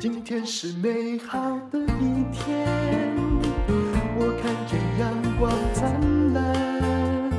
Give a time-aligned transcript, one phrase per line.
[0.00, 1.38] 今天是美好
[1.70, 2.66] 的一天，
[4.16, 7.30] 我看见阳光灿烂。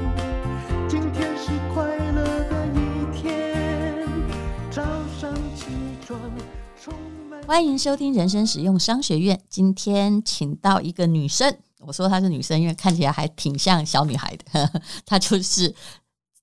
[0.87, 4.07] 今天是快乐的一天，
[4.69, 4.83] 早
[5.19, 5.65] 上起
[6.05, 6.19] 床
[6.79, 6.93] 充
[7.27, 7.41] 满。
[7.47, 9.41] 欢迎收听人生使用商学院。
[9.49, 14.43] 今天请到一个女生，我说她是女生，因为看起来还挺像小女孩的。
[14.51, 15.73] 呵呵，她就是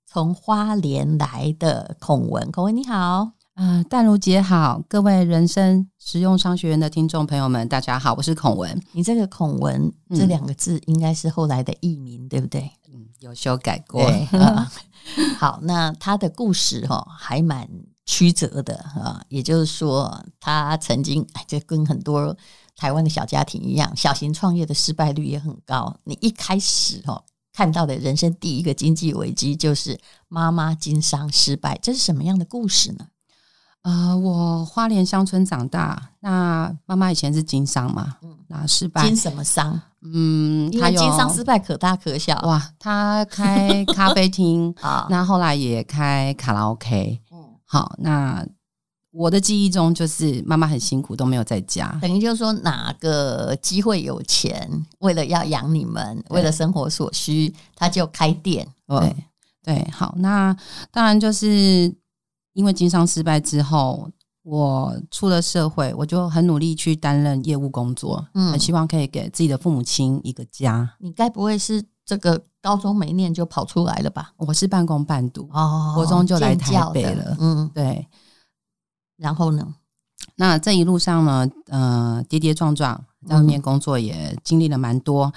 [0.05, 2.51] 从花莲来的孔文。
[2.51, 3.38] 孔文你好。
[3.59, 8.81] 啊、呃，淡如姐好，各位人生实用商学院的听众朋友们，大家好，我是孔文。
[8.93, 12.71] 你这个孔文、嗯、这两个字应该是后来的艺名，对不对？
[12.95, 14.01] 嗯，有修改过。
[14.39, 14.71] 啊、
[15.41, 17.69] 好，那他的故事哈、哦、还蛮
[18.07, 22.37] 曲折的啊，也就是说，他曾经就跟很多
[22.77, 25.93] 台湾的小家庭一样，小型创业的失败率也很高。
[26.05, 33.09] 你一开始哈、哦、看到的人生第一个经济危机就是妈妈经商失败，这是什么样的故事呢？
[33.89, 39.81] 呃，我花莲乡村长大，那妈妈以前是经商嘛，嗯，那失败经什么商？
[40.03, 48.47] 嗯，他经商失败可大可小哇，他开咖啡厅 啊，那后来也开卡拉 OK，嗯，好，那
[49.11, 59.17] 我的记忆中就是妈妈很辛苦，都没有在家，等于就是说哪个机会有钱，为了要养你们，为了生活所需，他就开店，对
[59.65, 60.55] 对，好，那
[60.93, 61.91] 当然就是。
[62.59, 64.11] 因为经商失败之后，
[64.43, 70.97] 我出了社会，我就很努力去担任业务工作，嗯，很希望可以给自己的父母亲一个家。
[70.99, 74.33] 你该不会是这个高中没念就跑出来了吧？
[74.39, 78.05] 我是半工半读，哦，国中就来台北了，嗯，对。
[79.17, 79.77] 然后呢？
[80.35, 85.27] 那这一路上呢，呃，跌跌撞撞，在外面工作也经历了蛮多。
[85.27, 85.33] 嗯，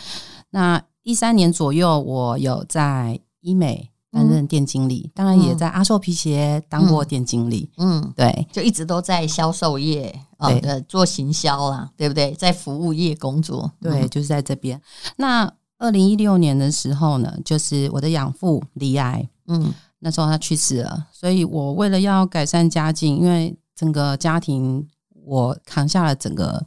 [0.50, 3.91] 那一三年左右，我有在医美。
[4.12, 7.70] 担任店经理，当然也在阿寿皮鞋当过店经理。
[7.78, 12.34] 嗯，嗯对，就一直都在销售业，对、哦，做行销啦，对不对？
[12.34, 14.80] 在服务业工作，对，就是在这边。
[15.16, 24.86] 那二零一六年的时候呢，就是我的养父离癌，嗯，那时候他去世了，所以我为了要改善家境，因为整个家庭
[25.26, 26.66] 我扛下了整个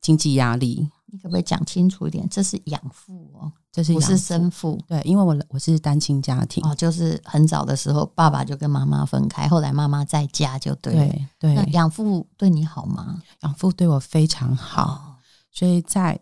[0.00, 0.90] 经济压力。
[1.06, 2.26] 你可不可以讲清楚一点？
[2.30, 3.52] 这是养父哦。
[3.72, 4.78] 这是不是生父？
[4.86, 11.54] 对，因为我我是单亲家庭哦，就是很早的时候，爸爸就跟妈妈分开，后来妈妈在家就对对对。
[11.54, 13.22] 那养父对你好吗？
[13.40, 15.16] 养父对我非常好，哦、
[15.50, 16.20] 所以在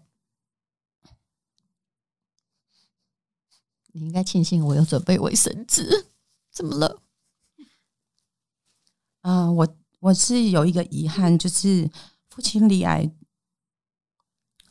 [3.93, 6.07] 你应该庆幸我有准备卫生纸。
[6.53, 7.01] 怎么了？
[9.23, 9.69] 啊、呃，我
[9.99, 11.91] 我是有一个遗憾，就是
[12.29, 13.11] 父亲罹癌。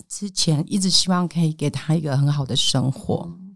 [0.09, 3.55] 之前一直希望可以给他一个很好的生活，嗯、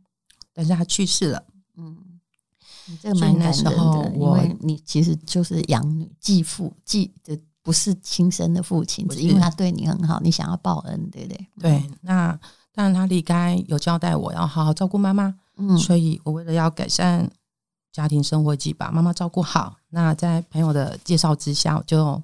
[0.53, 1.43] 但是他去世了。
[1.75, 1.97] 嗯，
[3.01, 11.47] 这个蛮难的，因为你其实就是养女继父继的，不是亲生的父亲，只因为他对你很好，你想要报恩，对不对？
[11.59, 11.91] 对。
[12.01, 12.39] 那
[12.71, 17.27] 当然，他离开有交代我要好好照顾妈妈，嗯，所以我为了要改善
[17.91, 22.21] 家庭生活，及把妈妈照顾好，那在朋友的介绍之下，我就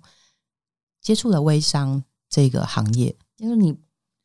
[1.01, 3.75] 接触了微商这个行业，就是你。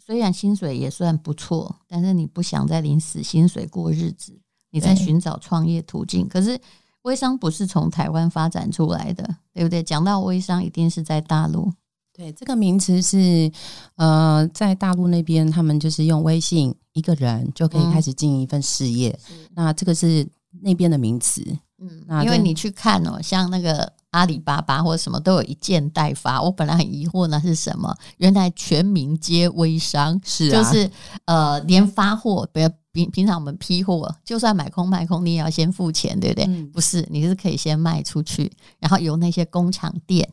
[0.04, 4.38] 虽然薪水也算不错，但是你不想再领死薪水过日子，
[4.70, 6.28] 你在寻找创业途径。
[6.28, 6.60] 可是
[7.02, 9.82] 微商不是从台湾发展出来的，对不对？
[9.82, 11.72] 讲到微商，一定是在大陆。
[12.12, 13.50] 对，这个名词是
[13.96, 19.18] 呃，在大陆那边，他们就是用微信一个人就可以开始经营一份事业。
[19.30, 20.28] 嗯、那这个是
[20.60, 21.42] 那边的名词。
[21.78, 23.92] 嗯，那因为你去看哦，像那个。
[24.14, 30.88] 阿里巴巴或者什么都有一件代发，我本来很疑惑那是什么，原来全民皆微商，是、啊、就是
[31.24, 36.44] 呃连发货，比如平平常我们批货，就算买空卖空，你也要先付钱，对不对？
[36.46, 40.28] 嗯、不是，你是可以先卖出去，然后由那些工厂店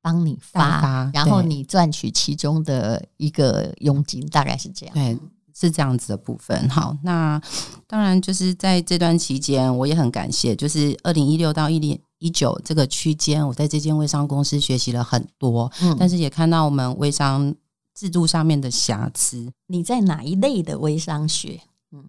[0.00, 4.94] 帮你发，发然后你赚取其中的一个佣金，大概是这样。
[4.94, 5.18] 对，
[5.54, 6.66] 是这样子的部分。
[6.70, 7.38] 好，那
[7.86, 12.00] 当然就是在这段期间，我也很感谢，就是二零一六到一零。
[12.18, 17.54] 一九这个区间，我在这间微商公司学习了很多，嗯，但是也看到我们微商
[17.94, 19.52] 制度上面的瑕疵。
[19.66, 21.60] 你在哪一类的微商学？
[21.92, 22.04] 嗯，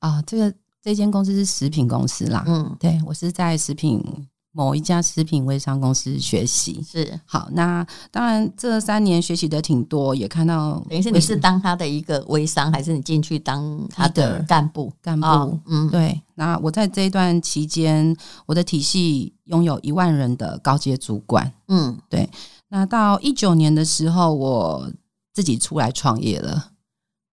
[0.00, 4.02] 啊，这个这间公司是食品公司啦，嗯，对，我是在食品。
[4.54, 10.74] 某一家食品微商公司学习是好，那当然这三年学习的挺多，也看到。
[10.90, 14.92] 等于是你是当他的一个微商，还是你进去当他的干部？
[15.00, 16.20] 干部，哦、嗯，对。
[16.34, 18.14] 那我在这一段期间，
[18.44, 21.50] 我的体系拥有一万人的高阶主管。
[21.68, 22.28] 嗯，对。
[22.68, 24.92] 那到一九年的时候，我
[25.32, 26.72] 自己出来创业了。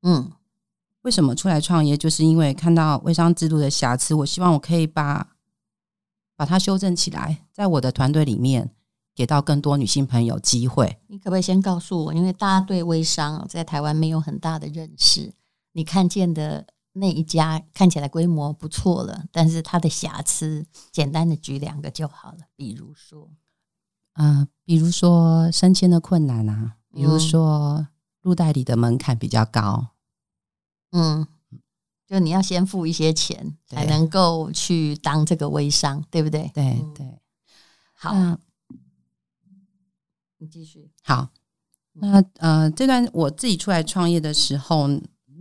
[0.04, 0.31] 嗯，
[1.01, 1.98] 为什么出来创业？
[1.98, 5.27] 就是因为看到微商制度的瑕疵，我希望我可以把。
[6.39, 8.71] 把它修正起来，在我的团队里面
[9.13, 10.97] 给到更多女性朋友机会。
[11.07, 15.33] 你可不可以先告诉我，因为大家对微商在台湾没有很大的认识，
[15.74, 22.38] 你看见的那一家看起来规模不错了，但是它的瑕疵，简单的举两个就好了。
[22.56, 23.30] 比如说，
[24.13, 27.85] 嗯、呃，比如说升迁的困难啊，比如说
[28.21, 29.88] 入代理的门槛比较高，
[30.94, 31.27] 嗯，
[32.09, 36.50] 就你要先付一些钱才能够去当这个微商，对不对？
[36.53, 37.06] 对对，
[37.94, 38.11] 好。
[38.13, 38.38] 嗯
[40.41, 40.89] 你继续。
[41.03, 41.27] 好，
[41.91, 44.88] 那呃，这段我自己出来创业的时候，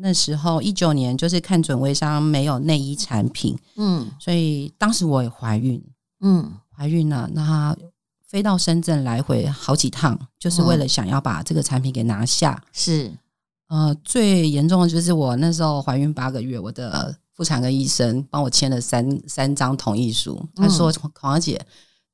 [0.00, 5.80] 那时候一九年就是看准微商没有内衣产品，嗯，所以当时我也怀孕，
[6.18, 7.76] 嗯，怀孕了，那
[8.26, 12.60] 飞到深圳来回好几趟，就是为了想要把这个产品给拿下。
[12.72, 13.16] 是，
[13.68, 21.60] 呃，最严重的就是我那时候怀孕八个月，我的妇产科医生帮我签了三三张同意书，他说：“黄小姐。”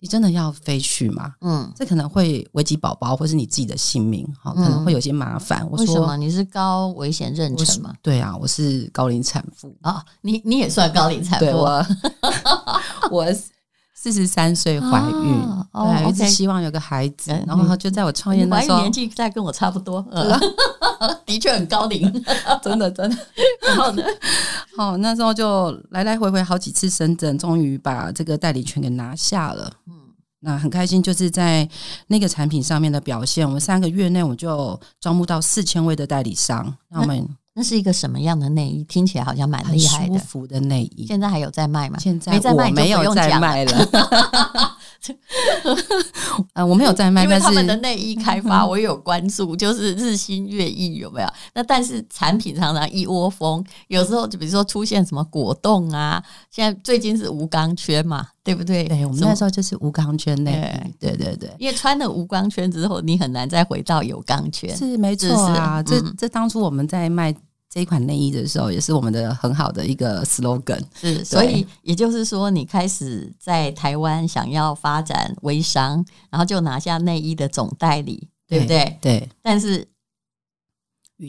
[0.01, 1.33] 你真的要飞去吗？
[1.41, 5.67] 嗯，这可能会危及宝宝或是你自己的性命，哈，可能会有些麻烦。
[5.71, 6.15] 我说，为什么？
[6.19, 7.95] 你是高危险妊娠吗？
[8.03, 10.05] 对啊，我是高龄产妇啊。
[10.21, 11.47] 你你也算高龄产妇？
[11.47, 11.87] 对，我
[13.11, 13.27] 我
[14.05, 15.43] 四十三岁怀孕，
[15.73, 20.05] 对，一直希望有个孩子，然后就在我创业那时候，年纪在跟我差不多，
[21.25, 22.03] 的确很高龄，
[22.63, 23.17] 真 的真的。
[23.67, 24.03] 然后呢，
[24.77, 29.73] 好，那时候就来来回回好几次深圳，终于把这个代理权给拿下了。
[29.87, 29.95] 嗯
[30.47, 31.67] 那很开心，就是在
[32.09, 33.47] 那个产品上面的表现。
[33.47, 36.77] 我们三个月内，我们就招募到四千位的代理商。
[36.91, 38.83] 那我们那是一个什么样的内衣？
[38.85, 41.07] 听起来好像蛮厉害的，舒服的内衣。
[41.07, 41.99] 现在还有在卖吗？
[42.01, 44.74] 现在我没有在卖了。
[46.55, 51.29] 呃，我没有在卖，因为他们的内衣开发 我也有关注，就是日新月异有没有？
[51.55, 58.85] 那但是产品常常一窝蜂，有时候就比如说出现什么果冻啊，现在最近是无钢圈嘛，对不对？
[58.85, 60.53] 对，我们那时候就是无钢圈内
[60.87, 65.83] 衣，对对对，因为穿了无钢圈之后，你很难再回到有钢圈，是没错啊。
[65.83, 67.35] 这这当初我们在卖。
[67.75, 70.81] 这一款内衣的时候，也是我们的很好的一个 slogan。
[70.95, 78.97] 是，所以也就是说，你开始在台湾想要发展微商，然后就拿下内衣的总代理，对不对？
[79.01, 79.29] 对。
[79.43, 79.85] 但是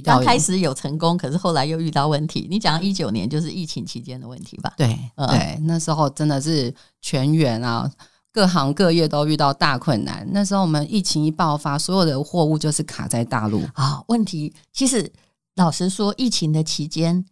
[0.04, 2.46] 刚开始有成功，可是后来又遇到问题。
[2.48, 4.72] 你讲一九年就是疫情期间的问题吧？
[4.78, 6.72] 对，对，那时候真的是
[7.02, 7.92] 全员啊，
[8.32, 10.24] 各行各业都遇到大困难。
[10.32, 14.04] 那时候我们疫情一爆发，所有的货物就是卡在大陆啊。
[14.10, 15.12] 问题其实。
[15.56, 17.26] 老实说，疫情的期间，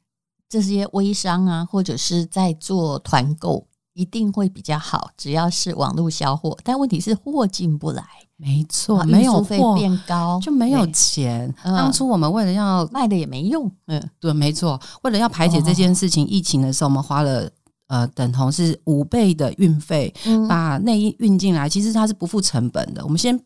[0.48, 5.12] 这些微商啊，或者是在做团购，一定会比较好。
[5.18, 8.04] 只要是网络销货，但问题是货进不来。
[8.38, 11.54] 没错，没有费变高就没有钱。
[11.64, 13.70] 当初我们为了要卖的也没用。
[13.88, 14.80] 嗯，对，没错。
[15.02, 17.50] 为了要排解这件事情，疫情的时候，我们花了
[17.88, 20.14] 呃等同是五倍的运费，
[20.48, 21.68] 把内衣运进来。
[21.68, 23.04] 其实它是不付成本的。
[23.04, 23.38] 我们先。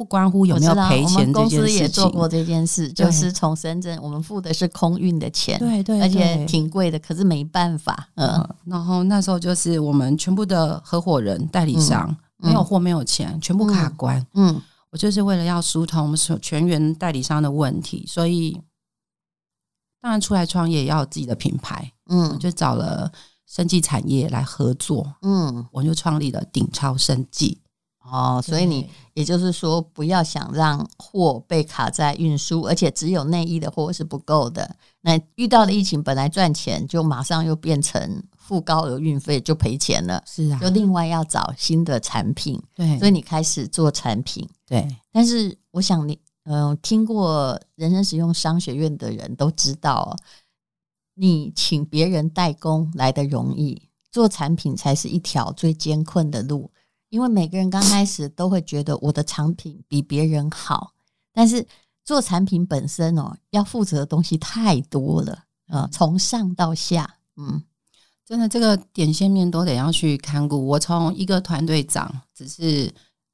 [0.00, 8.48] 不关乎有没有赔钱这件事情，公司也做过这件事，就是从深圳我们付的是空运的钱，对对，而且挺贵的，可是没办法，嗯。
[8.64, 14.26] 然后那时候就是我们全部的合伙人、代理商没有货、没有钱，全部卡关。
[14.32, 14.58] 嗯，
[14.90, 18.58] 我就是为了要疏通我们所全员代理商的问题，所以
[20.00, 23.12] 当然出来创业也要有自己的品牌，嗯，就找了
[23.46, 27.59] 生技产业来合作，嗯，我就创立了鼎超生技。
[28.10, 34.76] 哦，所以你也就是说，不要想让货被卡在运输，而且只有内衣的货是不够的。
[35.02, 40.22] 那遇到的疫情本来赚钱，就马上又变成付高额运费就赔钱了。
[40.26, 42.60] 是啊，就另外要找新的产品。
[42.74, 44.48] 对，所以你开始做产品。
[44.66, 50.16] 对，但是我想你，嗯、呃，听过人生使用商学院的人都知道，
[51.14, 56.70] 你请别人代工来的容易，做产品才是一条最艰困的路。
[57.10, 60.92] 因为每个人刚开始都会觉得我的产品比别人好，
[61.32, 61.64] 但是
[62.04, 67.62] 做产品本身哦，要负责的东西太多了啊，从上到下，嗯，
[68.24, 70.66] 真的这个点线面都得要去看顾。
[70.66, 72.92] 我从一个团队长，只是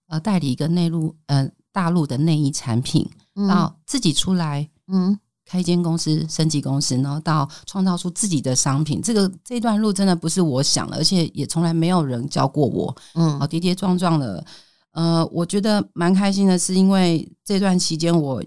[0.09, 3.09] 呃代理一个内陆呃大陆的内衣产品，
[3.49, 5.19] 到自己出来，嗯。
[5.49, 12.95] 开一间公司，升级公司，然后到创造出自己的商品，这个这段路真的不是我想的，而且也从来没有人教过我。
[13.15, 14.45] 嗯，好跌跌撞撞的，
[14.91, 18.43] 呃，我觉得蛮开心的，是因为这段期间我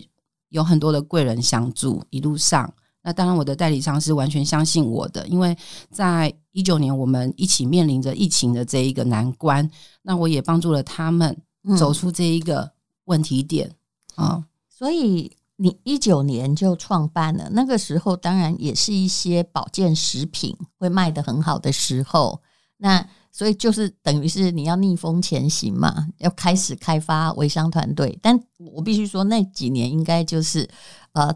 [0.49, 2.69] 有很多的贵人相助，一路上，
[3.01, 5.57] 那当然我的代理商是完全相信我的，因为
[5.89, 11.37] 在一九年我们一起面临着疫情的这一个难关，那我也帮助了他们
[11.77, 12.69] 走出这一个
[13.05, 13.73] 问题点。
[14.15, 15.31] 啊，嗯，所以。
[15.61, 22.41] 你一九年就创办了，那个时候当然也是一些保健食品会卖得很好的时候。
[22.77, 28.17] 那所以就是等于是你要逆风前行嘛，要开始开发微商团队。
[28.21, 30.65] 但我必须说，那几年应该就是
[31.11, 31.29] 呃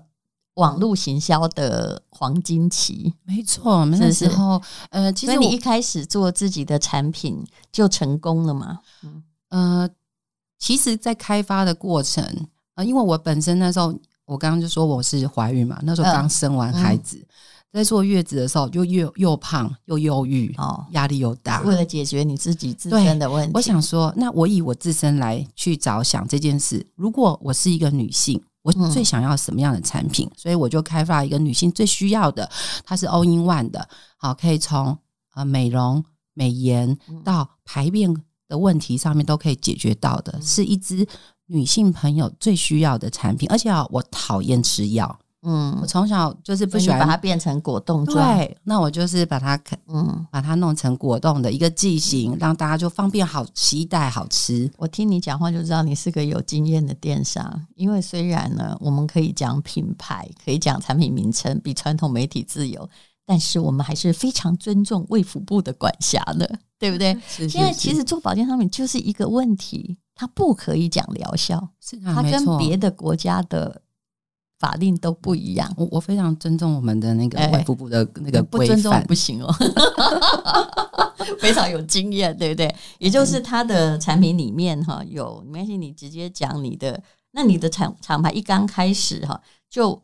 [0.53, 3.13] 网络行销的黄金期。
[3.25, 8.79] 没错，那时候呃，其实你一开始做自己的产品就成功了嘛？
[9.03, 9.89] 嗯呃，
[10.57, 13.93] 其实，在开发的过程呃，因为我本身那时候
[14.25, 17.17] 我刚刚就说我是怀孕嘛，那时候刚生完孩子。
[17.17, 17.27] 嗯
[17.73, 21.59] 在坐月子的时候，就又又胖又忧郁，哦，压力又大。
[21.61, 26.85] 为了解决你自己自身的问题，我想说，那我以我自身来去着想这件事。
[26.93, 30.27] 如果我是一个女性，我最想要什么样的产品？
[30.27, 32.47] 嗯、所以我就开发一个女性最需要的，
[32.85, 34.95] 它是 all in one 的，好，可以从
[35.33, 38.15] 呃美容、美颜到排便
[38.47, 41.07] 的问题上面都可以解决到的，嗯、是一支
[41.47, 43.49] 女性朋友最需要的产品。
[43.49, 45.19] 而且啊，我讨厌吃药。
[45.45, 48.37] 嗯，我从小就是不喜欢把它变成果冻状。
[48.37, 49.59] 对，那我就是把它，
[49.89, 54.71] 嗯，把它弄成果冻的一个剂型，让大家就方便好携带、好吃。
[54.77, 57.61] 我听你讲话就知道你是个有经验的电商。
[57.75, 62.89] 因为虽然呢，我们可以讲品牌，可以讲产品名称，比传统媒体自由，
[63.25, 67.13] 但是我们还是非常尊重卫福部的管辖的，对不对？
[67.27, 67.57] 是是是。
[67.57, 73.81] 因为其实做保健商品就是一个问题，它不可以讲疗效，是啊，它跟别的国家的。
[74.59, 79.53] 法令都不一样，我我非常尊重我们的那个卫福部的那个规范，不尊重不行哦，
[81.37, 82.73] 非常有经验，对不对？
[82.97, 87.03] 也就是它的产品里面哈有，没关系，你直接讲你的。
[87.31, 90.01] 那你的厂厂牌一刚开始哈，就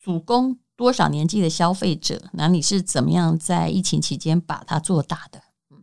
[0.00, 2.22] 主攻多少年纪的消费者？
[2.34, 5.42] 那你是怎么样在疫情期间把它做大的？
[5.72, 5.82] 嗯，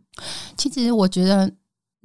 [0.56, 1.52] 其实我觉得。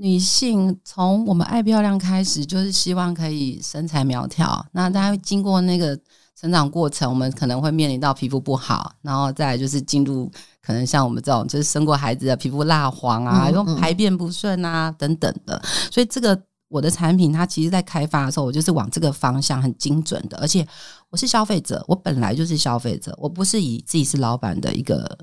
[0.02, 4.66] 女性从我们爱漂亮开始，就是希望可以身材苗条。
[4.72, 6.00] 那大家经过那个
[6.40, 15.62] 成长过程，我们可能会面临到皮肤不好，然后再来就是进入可能像我们这种就是生过孩子的皮肤蜡黄啊，又排便不顺啊等等的。
[15.92, 20.38] 所以这个我的产品，它其实在开发的时候，我就是往这个方向很精准的。
[20.38, 20.66] 而且
[21.10, 25.18] 我是消费者，我本来就是消费者，我不是以自己是老板的一个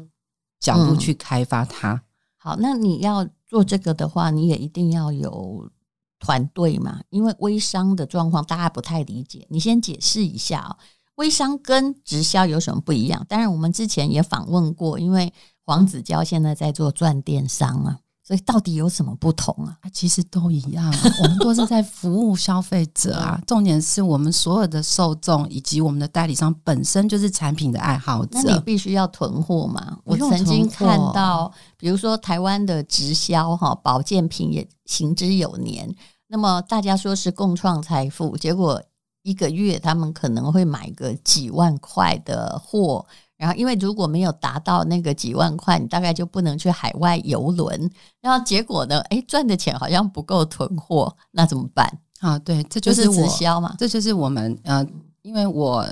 [0.61, 1.93] 角度去开发它。
[1.93, 2.01] 嗯、
[2.47, 3.27] 好，那你要。
[3.49, 5.71] 做这个的话，你也一定要有
[6.19, 9.47] 团队嘛，因为微商的状况大家不太理解。
[9.49, 10.77] 你先解释一下哦，
[11.15, 13.25] 微商跟直销有什么不一样？
[13.29, 15.33] 当然，我们之前也访问过，因为
[15.65, 18.01] 黄子佼现在在做转电商啊。
[18.27, 19.79] 所以到底有什么不同啊？
[19.93, 20.93] 其实都一样，
[21.23, 23.41] 我们都是在服务消费者啊。
[23.47, 28.41] 重点是我们所有的受众以及我们的代理商本身就是产品的爱好者。
[28.43, 29.97] 那你必须要囤货嘛？
[30.03, 35.95] 我曾经看到，比如说台湾的直销哈，保健品也行之有年。
[36.27, 38.83] 那么大家说是共创财富，结果
[39.23, 43.07] 一个月他们可能会买个几万块的货。
[43.37, 47.91] 然后，因为如果没有达到那个几万块，你大概就不能去海外游轮。
[48.21, 49.01] 然后结果呢？
[49.11, 51.87] 哎，赚的钱好像不够囤货，那怎么办？
[52.21, 54.87] 啊，对，这就是直销嘛，这就是我们呃，
[55.23, 55.87] 因为我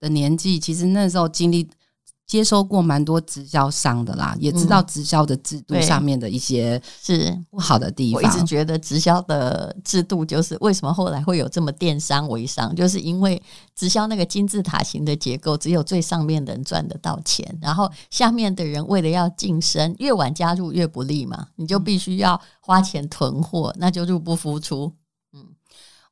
[0.00, 1.68] 的年纪，其实那时候经历。
[2.34, 8.20] 接收过蛮多直销商的啦，也知道直销的制度上面的一些是不好的地方。
[8.20, 13.40] 我一直觉得直销的制度就是为什么后来会有这么电商微商，就是因为
[13.76, 24.92] 直销那个金字塔型的结构，只有最上面的人赚得到钱，然后下面的人为了要晋升，越晚加入越不利嘛，你就必须要花钱囤货，那就入不敷出。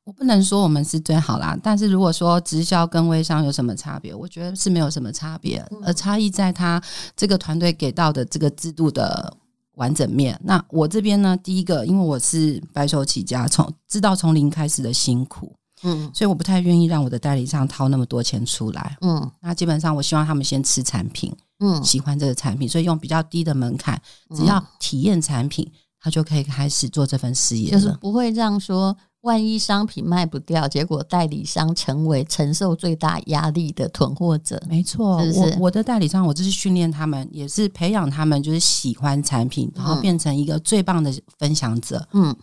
[0.05, 6.81] 我不能说我们是最好啦，但是如果说直销跟微商有什么差别，我觉得是没有什么差别，而差异在他
[7.15, 9.33] 这个团队给到的这个制度的
[9.75, 10.37] 完整面。
[10.43, 24.01] 那我这边呢，第一个，因为我是白手起家，从知道从零开始的辛苦，嗯，所以我不太愿意让我的代理商掏那么多钱出来，嗯，那基本上我希望他们先吃产品，嗯，喜欢这个产品，所以用比较低的门槛，
[24.35, 28.93] 只要体验产品，他就可以开始做这份事业，就是不会让说。
[29.23, 34.61] 万一商品卖不掉，结果代理商成为承受最大压力的囤货者。
[34.69, 42.05] 没错，是是我我的代理商，我就是训练他们，也是培养他们，就是喜欢产品，然后变成一个最棒的分享者。
[42.11, 42.35] 嗯，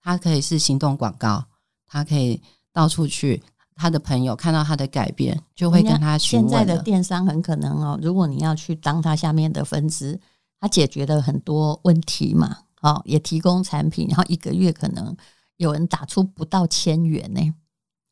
[0.00, 1.44] 他可以是行动广告，
[1.88, 2.40] 他可以
[2.72, 3.42] 到处去，
[3.74, 6.48] 他的朋友看到他的改变，就会跟他询问。
[6.48, 10.20] 现在的电商很可能哦，如果你要去当他下面的分支，
[10.60, 15.16] 他解决了很多问题嘛，哦，也提供产品，然后一个月可能。
[15.58, 17.54] 有人打出不到千元呢、欸，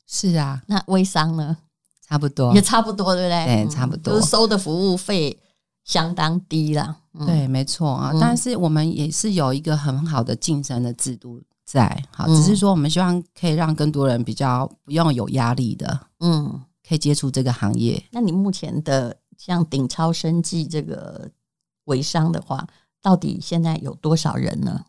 [0.06, 1.56] 是啊，那微商呢？
[2.06, 3.64] 差不多，也差不多，对不对？
[3.64, 5.36] 对，差不多，就是收的服务费
[5.82, 6.96] 相当低啦。
[7.14, 8.12] 嗯、对，没错啊。
[8.14, 18.00] 嗯、但是我们也是有一个很好的晋升的制度在，好，只是说我们希望可以让更多人比较不用有压力的，嗯，可以接触这个行业。
[18.12, 21.28] 那你目前的像顶超生技这个
[21.86, 22.64] 微商的话，
[23.02, 24.84] 到底现在有多少人呢？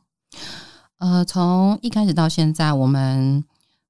[0.99, 3.43] 呃，从一开始到现在，我们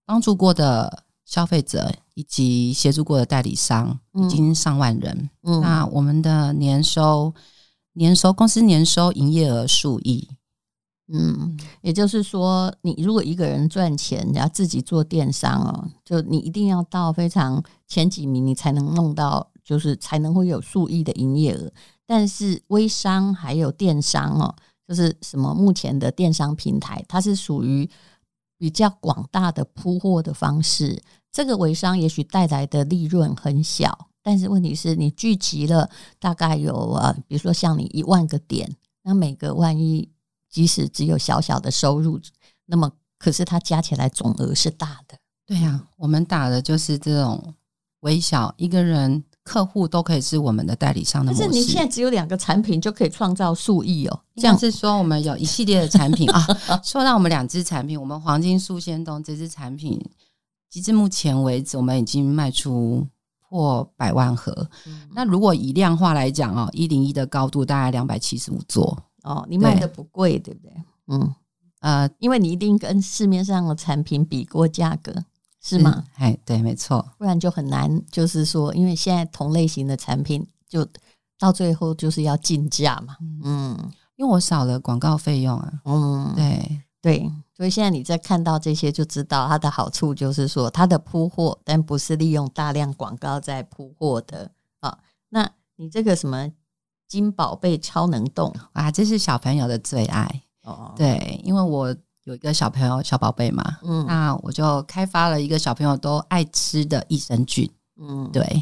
[0.05, 5.29] 帮助过的消费者以及协助过的代理商，已经上万人。
[5.43, 7.33] 嗯，那我们的年收
[7.93, 10.27] 年收公司年收营业额数亿。
[11.09, 21.71] 嗯，也就是说，你如果一个人赚钱，然后自己做电商哦，就你一定要到非常前几名，你才能弄到，就是才能会有数亿的营业额。
[22.05, 24.53] 但是微商还有电商哦，
[24.87, 27.89] 就是什么目前的电商平台，它是属于
[28.57, 31.01] 比较广大的铺货的方式。
[31.31, 35.89] 这个微商也许带来的利润很小，但是问题是你聚集了
[36.19, 40.09] 大概有啊，比如说像你一万个点，那每个万一。
[40.49, 42.19] 即使只有小小的收入，
[42.65, 42.89] 那么
[43.19, 45.15] 可是它加起来总额是大的。
[45.45, 47.53] 对呀、我们打的就是这种
[47.99, 51.47] 微小一个人客户都可以是我们的代理商的模式。
[51.47, 56.45] 可是你现在只有两个产品就可以创造数亿哦，这样是说我们有一系列的产品 啊。
[56.83, 60.03] 说到我们两支产品，我们黄金素鲜冻这支产品，
[60.69, 63.07] 截至目前为止，我们已经卖出
[63.47, 64.69] 破百万盒。
[64.85, 69.01] 嗯、那如果以量化来讲哦，一零一的高度大概两百七十五座。
[69.23, 70.71] 哦，你卖的不贵，对不对？
[71.07, 71.35] 嗯，
[71.81, 75.13] 呃，因为你一定跟市面上的产品比过价格，
[75.67, 76.03] 是吗？
[76.15, 78.01] 哎，对，没错，不然就很难。
[78.09, 80.87] 就是说，因为现在同类型的产品，就
[81.37, 83.17] 到最后就是要竞价嘛。
[83.43, 83.77] 嗯，
[84.15, 85.73] 因为我少了广告费用啊。
[85.83, 94.97] 嗯，对对，所以现在你在看到这些，就知道它的好处就是说，它的铺货，但不是利用大量广告在铺货的啊。
[95.29, 96.49] 那你这个什么？
[97.09, 100.93] 金宝贝超能动啊，这是小朋友的最爱哦。
[100.97, 101.95] 对，因为我
[102.27, 107.69] 有一个小朋友小宝贝嘛，嗯，那我就开发了一个小朋友都爱吃的益生菌，
[108.01, 108.61] 嗯，对，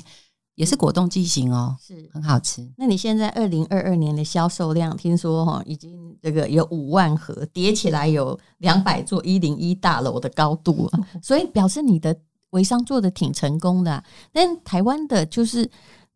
[0.53, 2.72] 也是果冻剂型哦，是很好吃。
[2.77, 10.88] 那你现在二零二二年的销售量，听说哈已经这个有五万盒，叠起来有两百座一零一大楼的高度，
[11.19, 12.15] 所以表示你的
[12.51, 14.03] 微商做的挺成功的啊。
[14.31, 15.68] 但台湾的就是。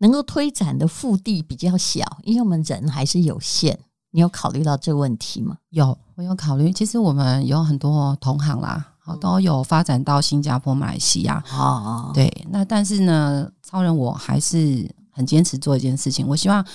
[0.01, 3.77] 能够推展的腹地比较小，因为我们人还是有限。
[4.11, 5.57] 你有考虑到这个问题吗？
[5.69, 6.71] 有，我有考虑。
[6.71, 8.85] 其实我们有很多同行啦，
[9.21, 11.43] 都有发展到新加坡、马来西亚。
[11.51, 12.31] 哦，对。
[12.49, 16.27] 那但是呢，超人我还是很坚持做一件事情。
[16.27, 16.65] 我希望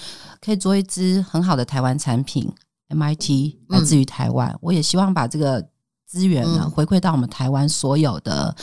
[0.40, 2.50] 可以做一支很好的台湾产品
[2.88, 4.50] ，MIT 来自于台湾。
[4.50, 5.66] 嗯、我也希望把这个
[6.06, 8.54] 资源呢回馈到我们台湾所有的。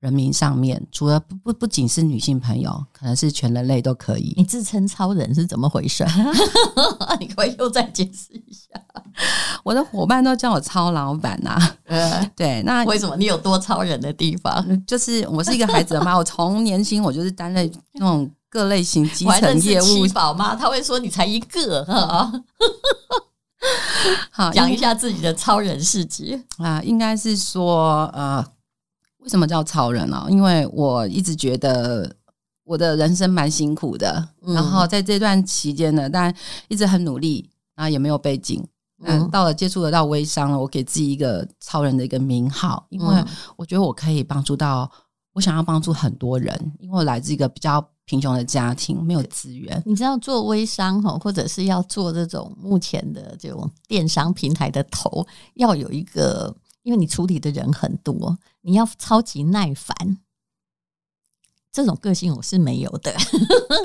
[0.00, 4.32] 人民上面，除了不不不仅是女性朋友，可能是全人类都可以。
[4.36, 6.06] 你自称超人是怎么回事？
[7.18, 8.80] 你可以又再解释一下。
[9.64, 11.76] 我的伙伴都叫我超老板呐、啊。
[11.86, 14.86] 呃，对，那为什么你有多超人的地方？
[14.86, 20.06] 就是我是一个孩子的妈， 我从年轻我就是担任那种各类型基层业务。
[20.06, 22.32] 七宝妈，他会说你才一个哈。
[24.30, 28.46] 好，讲一下自己的超人事迹啊，应该是说呃。
[29.28, 30.26] 为什么叫超人呢？
[30.30, 32.10] 因为我一直觉得
[32.64, 36.34] 我的人生蛮辛苦的，嗯、然后在这段期间呢，但
[36.68, 38.66] 一直很努力，然后也没有背景。
[39.04, 43.22] 嗯，到了接触得到微商了，我给自己一个超人的一个名号，因为
[43.56, 44.90] 我觉得我可以帮助到
[45.34, 49.82] 我想要帮助很多人，因为我来自一个比较贫穷的家庭，没有资源。
[49.84, 56.56] 你知道做微商哈，或者是要做这种目前的这种电商平台的头，要有一个。
[56.84, 58.34] 因为你处理的人很多，
[58.68, 60.18] 你要超级耐烦，
[61.72, 63.16] 这种个性我是没有的。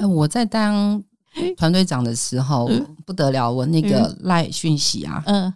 [0.09, 1.01] 我在当
[1.55, 2.69] 团队长的时候
[3.05, 5.53] 不得了，我那个赖讯息啊，嗯，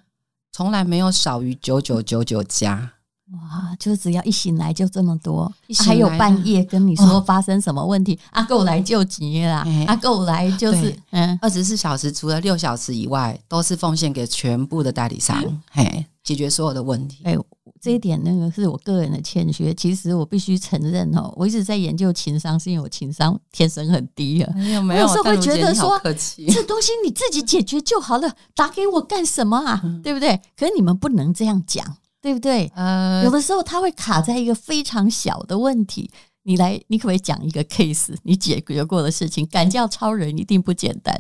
[0.54, 2.94] 从来没有少于九九九九加。
[3.34, 5.52] 哇，就只要一醒来就这么多，
[5.86, 16.06] 还有半夜跟你说发生什么问题，阿够来救急啦，阿够来就是嗯，二十四小时除了六小时以外，都是奉献给全部的代理商，嘿。
[16.24, 17.22] 解决所有的问题。
[17.24, 17.38] 哎，
[17.80, 19.74] 这一点那个是我个人的欠缺。
[19.74, 24.54] 其实我必须承认哦，我一直在研究情商，是因为我情商天生很低啊。
[24.54, 29.82] 没有没有，有时候会觉得说，这东西你自己解决就好了，打给我干什么啊？
[30.04, 30.38] 对不对？
[30.58, 32.72] 可是你们不能这样讲，对不对？
[32.76, 36.10] 呃，有的时候它会卡在一个非常小的问题。
[36.44, 38.16] 你来，你可不可以讲一个 case？
[38.24, 41.16] 你解决过的事情，敢叫超人一定不简单。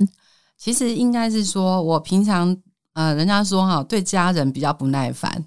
[0.57, 2.57] 其实应该是说，我平常。
[2.93, 5.45] 呃，人家说哈，对家人比较不耐烦，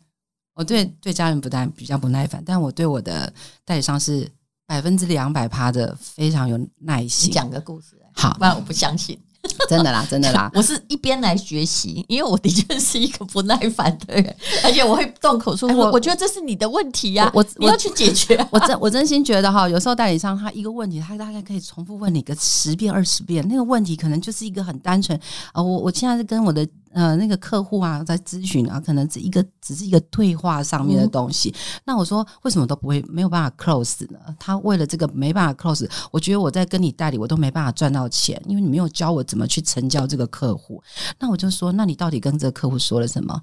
[0.55, 3.35] 我对对家人不但比较不耐烦，但我对我的
[3.65, 4.31] 代理商是
[4.69, 7.29] 百分之两百趴的非常有耐心。
[7.29, 9.19] 你讲个故事，好，不然我不相信。
[9.69, 18.47] 真的啦，真的啦， 我是一边来学习，因为我的确是一个不耐烦的人， 而且我会动口说，我我觉得这是你的问题呀，我我要去解决。
[18.51, 25.19] 我真我真心觉得哈，有时候代理商他一个问题，他大概可以重复问你个十遍二十遍，那个问题可能就是一个很单纯
[25.53, 31.51] 啊，我我现在是跟我的呃那个客户啊在咨询啊，可能是一个只是一个对话上面的东西。
[31.51, 34.19] 嗯、那我说为什么都不会没有办法 close 呢？
[34.39, 40.83] 他为了这个没办法 close，我觉得我在跟你代理我都没办法赚到钱，因为你没有教我怎么去成交这个客户。
[41.19, 43.41] 那我就说，那你到底跟这个客户说了什么？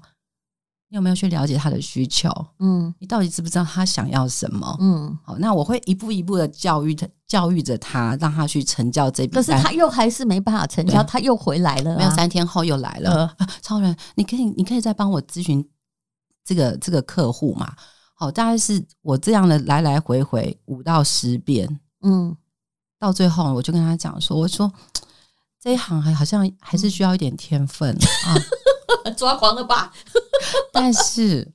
[0.90, 2.30] 你有没有去了解他的需求？
[2.60, 4.74] 嗯，你到底知不知道他想要什么？
[4.80, 9.34] 嗯，好，那我会一步一步的教育他，教育着他，让他去成交这笔。
[9.34, 13.34] 可是他又还是没办法成交，他又回来了，啊，没有三天后又来了。
[13.38, 15.62] 呃、超人，你可以，你可以再帮我咨询
[16.42, 17.70] 这个这个客户嘛？
[18.14, 22.34] 好，大概是我这样的来来回回五到十遍，嗯，
[22.98, 24.72] 到最后我就跟他讲说，我说
[25.60, 28.34] 这一行还好像还是需要一点天分啊。
[29.16, 29.92] 抓狂了吧？
[30.72, 31.52] 但是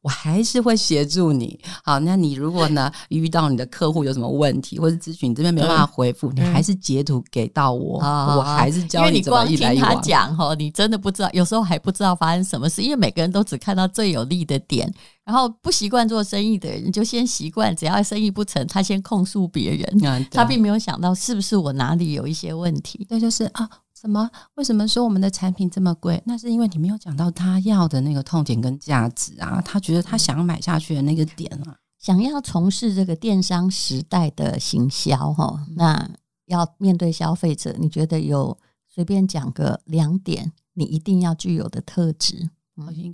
[0.00, 1.58] 我还是会协助你。
[1.82, 14.92] 好，那你如果呢遇到你的客户有什么问题，或者咨询你这边没办法回复，嗯、你还是截图给到我，嗯、我还是教你怎么听他讲哈，你真的不知道，有时候还不知道发生什么事，因为每个人都只看到最有利的点。
[15.24, 23.04] 然后不习惯做生意的人，就先习惯，只要生意不成，他先控诉别人，嗯、他并没有想到是不是我哪里有一些问题。
[23.06, 23.68] 对，就是啊。
[24.00, 24.30] 什么？
[24.54, 26.22] 为什么说我们的产品这么贵？
[26.24, 31.76] 那是因为你没有讲到他要的那个痛点跟价值啊，他觉得他想要买下去的那个点啊。
[31.98, 36.08] 想要从事这个电商时代的行销哈，那
[36.46, 38.56] 要面对消费者，你觉得有
[38.86, 42.50] 随便讲个两点，你一定要具有的特质？
[42.76, 43.12] 嗯，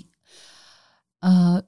[1.21, 1.63] 呃，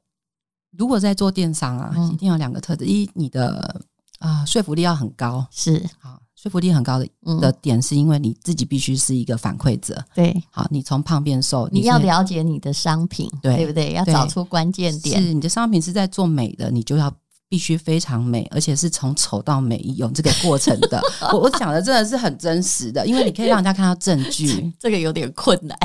[0.73, 3.81] 如果在做电商啊，一定要两个特质：一，你的
[4.19, 6.21] 啊说服力要很高，是啊。
[6.37, 7.09] 说服力很高的
[7.41, 10.05] 的点，是因为你自己必须是一个反馈者。
[10.15, 13.93] 对，好，你从胖变瘦，你要了解你的商品，对，对不对？
[13.95, 15.23] 要找出关键点。
[15.23, 17.13] 是你的商品是在做美的，你就要。
[17.49, 21.01] 必须非常美，而且是从丑到美有这个过程的。
[21.33, 24.73] 我我讲的真的是很真实的，因为你可以让人家看到证据。
[24.81, 25.79] 这个有点困难，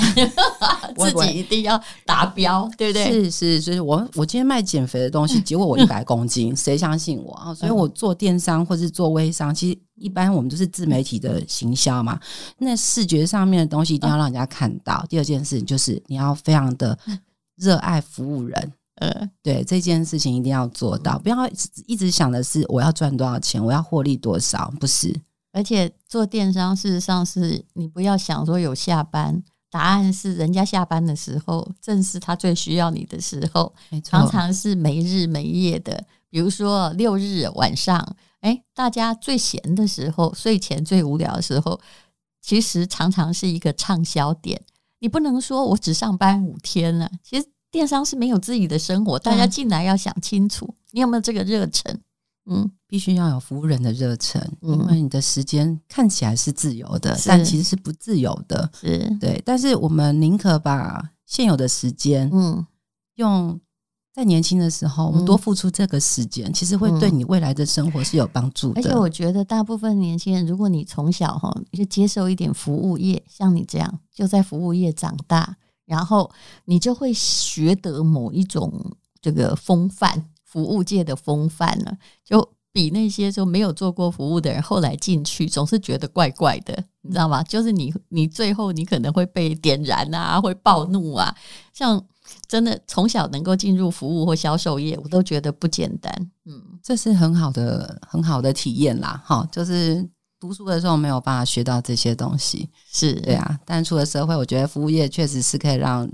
[0.98, 3.12] 自己一定要达标，对不对？
[3.12, 7.54] 是是，所以我我今天卖减肥的东西，结果我一百公斤，谁相信我啊？
[7.54, 12.20] 所以我做电商或是做微商，其实一般我们都是自媒体的行销嘛。
[12.58, 15.06] 那视觉上面的东西一定要让人家看到。
[15.08, 16.98] 第二件事就是你要非常的
[17.56, 18.74] 热爱服务人。
[19.02, 21.36] 呃，对，这件事情一定要做到，不要
[21.88, 25.20] 一直想的是我要赚多少钱，我要获利多少，不是。
[25.52, 36.04] 而且做电商，事实上是你不要想说有下班，答案是人家下班的时候，正是他最需要你的时候，常常是没日没夜的。
[36.30, 41.82] 比如说六日晚上，哎，大家最闲的时候，睡前最无聊的时候，
[42.40, 44.62] 其实常常是一个畅销点。
[45.00, 47.48] 你不能说我只上班五天了，其实。
[47.72, 51.98] 电商是没有自己的生活，大家进来要想清楚，你有没有这个热忱？
[52.48, 58.70] 嗯，必须要有服务人的热忱，因为你的时间看起来是自由的，但其实是不自由的。
[58.74, 62.66] 是对，但是我们宁可把现有的时间，嗯，
[63.16, 63.58] 用
[64.12, 68.82] 在年轻的时候，我们多付出这个时间，其实会对你未来的生活是有帮助的。
[68.82, 75.56] 而且我觉得，大部分年轻人，如果你从小哈就接受一点服务业，像你这样就在服务业长大。
[75.92, 76.32] 然后
[76.64, 78.72] 你就会学得某一种
[79.22, 87.44] 这个风范，服务界的风范了，就比那些就没有做过服务的人后来进去总是觉得怪怪的，你知道吗？
[87.44, 91.36] 就是你你最后你可能会被点燃啊，会暴怒啊。
[91.74, 92.02] 像
[92.48, 96.32] 真的从小能够进入服务或销售业，我都觉得不简单。
[96.46, 100.10] 嗯，这是很好的很好的体验啦，哈，就是。
[100.42, 103.60] 读书的时候没有办法学到这些东西，是对啊。
[103.64, 106.10] 但出了社会，我觉得服务业确实是可以让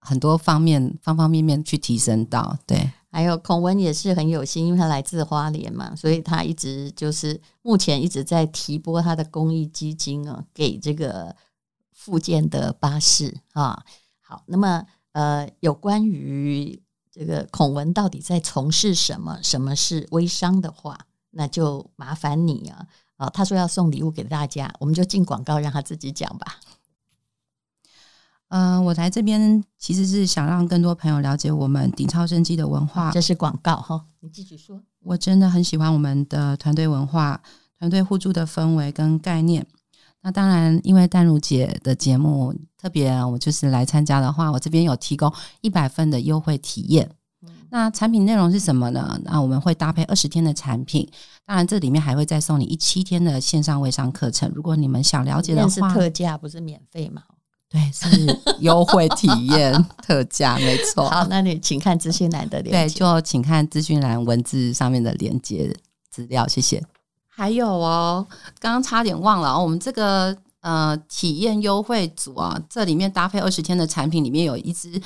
[0.00, 2.58] 很多方面、方方面面去提升到。
[2.66, 11.34] 对，还有孔文也是很有心，因为他来自花莲嘛，所以他一直就是目前一直在提拨他的公益基金啊，给这个
[11.94, 13.82] 复建的巴士啊。
[14.20, 16.78] 好，那么呃，有关于
[17.10, 19.38] 这个孔文到底在从事什么？
[19.42, 22.86] 什么是微商的话，那就麻烦你啊。
[23.18, 26.56] 啊，他说要送礼物给大家，我们就进广告，让他自己讲吧。
[28.48, 33.10] 嗯、呃，我来这边其实是想让更多朋友了解我们鼎超生机的文化。
[33.10, 34.80] 这是广告哈，你继续说。
[35.00, 37.42] 我真的很喜欢我们的团队文化、
[37.78, 39.66] 团队互助的氛围跟概念。
[40.22, 47.10] 那当然，因为淡如姐的节目特别，我就是来参加的话，我这边有提供一百份的优惠体验。
[47.70, 49.18] 那产品内容是什么呢？
[49.24, 51.08] 那我们会搭配二十天的产品，
[51.44, 54.50] 当然这里面还会再送你一七天的线上微商课程。
[54.54, 57.22] 如果你们想了解的话，是特价不是免费吗？
[57.70, 61.06] 对，是优惠体验特价，没错。
[61.06, 65.76] 好，那你请看资讯栏的链接，对，就请看资讯栏文字上面的链接
[66.10, 66.82] 资料，谢谢。
[67.26, 68.26] 还有哦，
[68.58, 74.98] 刚刚差点忘了，我们这个呃体验优惠组啊，这里面搭配二十天的产品，里面有一支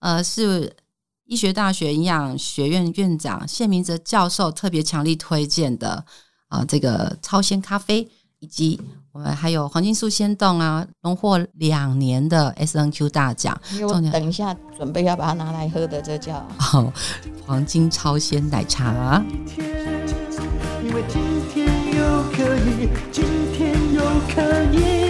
[0.00, 0.70] 呃是
[1.30, 5.90] 医学大学营养学院院长谢明哲教授特别强力推荐的
[6.48, 8.06] 啊、呃，这个超鲜咖啡，
[8.40, 8.80] 以及
[9.12, 13.56] 我们还有黄金素鲜冻啊，荣获两年的 SNQ 大奖。
[14.10, 16.92] 等一下准备要把它拿来喝的，这叫哦，
[17.46, 19.22] 黄金超鲜奶茶。
[20.82, 21.22] 因为今
[21.54, 23.24] 天又可以，今
[23.56, 24.02] 天又
[24.34, 25.09] 可以。